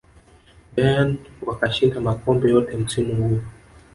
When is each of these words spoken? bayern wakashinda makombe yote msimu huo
bayern 0.75 1.17
wakashinda 1.47 1.97
makombe 2.01 2.47
yote 2.49 2.77
msimu 2.77 3.15
huo 3.15 3.39